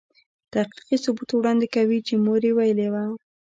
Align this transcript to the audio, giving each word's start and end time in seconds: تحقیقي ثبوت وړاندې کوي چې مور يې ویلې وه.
تحقیقي 0.53 0.97
ثبوت 1.03 1.29
وړاندې 1.33 1.67
کوي 1.75 1.99
چې 2.07 2.13
مور 2.25 2.41
يې 2.47 2.51
ویلې 2.57 2.87
وه. 2.93 3.03